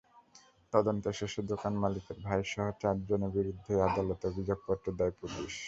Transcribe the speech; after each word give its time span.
তদন্ত 0.73 1.05
শেষে 1.19 1.41
দোকান 1.51 1.73
মালিকের 1.83 2.17
ভাইসহ 2.25 2.65
চারজনের 2.81 3.31
বিরুদ্ধে 3.37 3.73
আদালতে 3.87 4.23
অভিযোগপত্র 4.31 4.85
দেয় 4.99 5.13
পুলিশ। 5.19 5.53